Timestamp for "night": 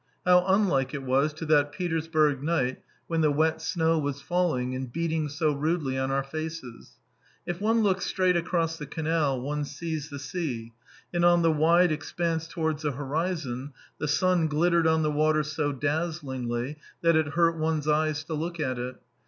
2.41-2.81